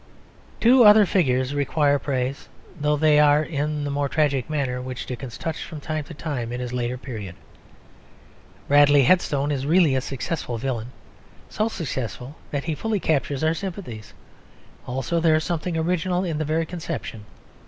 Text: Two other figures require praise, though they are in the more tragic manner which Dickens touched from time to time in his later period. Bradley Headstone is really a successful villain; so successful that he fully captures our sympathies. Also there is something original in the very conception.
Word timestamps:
Two 0.59 0.83
other 0.83 1.05
figures 1.05 1.53
require 1.53 1.99
praise, 1.99 2.49
though 2.75 2.97
they 2.97 3.19
are 3.19 3.43
in 3.43 3.83
the 3.83 3.91
more 3.91 4.09
tragic 4.09 4.49
manner 4.49 4.81
which 4.81 5.05
Dickens 5.05 5.37
touched 5.37 5.63
from 5.63 5.79
time 5.79 6.03
to 6.05 6.15
time 6.15 6.51
in 6.51 6.59
his 6.59 6.73
later 6.73 6.97
period. 6.97 7.35
Bradley 8.67 9.03
Headstone 9.03 9.51
is 9.51 9.67
really 9.67 9.93
a 9.93 10.01
successful 10.01 10.57
villain; 10.57 10.87
so 11.51 11.67
successful 11.67 12.35
that 12.49 12.63
he 12.63 12.73
fully 12.73 12.99
captures 12.99 13.43
our 13.43 13.53
sympathies. 13.53 14.15
Also 14.87 15.19
there 15.19 15.35
is 15.35 15.43
something 15.43 15.77
original 15.77 16.23
in 16.23 16.39
the 16.39 16.45
very 16.45 16.65
conception. 16.65 17.25